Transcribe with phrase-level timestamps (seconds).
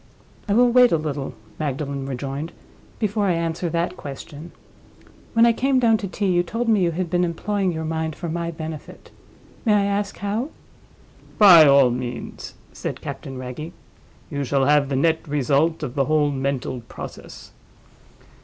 [0.49, 2.53] "I will wait a little," Magdalen rejoined,
[2.97, 4.51] "before I answer that question.
[5.33, 8.15] When I came down to tea, you told me you had been employing your mind
[8.15, 9.11] for my benefit.
[9.63, 10.49] May I ask how?"
[11.37, 13.71] "By all means," said Captain Wragge.
[14.31, 17.51] "You shall have the net result of the whole mental process.